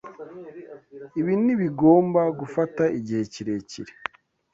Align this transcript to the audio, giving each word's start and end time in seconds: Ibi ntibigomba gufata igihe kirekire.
Ibi 1.19 1.33
ntibigomba 1.43 2.21
gufata 2.39 2.83
igihe 2.97 3.23
kirekire. 3.33 3.91